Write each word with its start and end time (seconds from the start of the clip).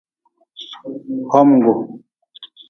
Homga. 1.31 1.73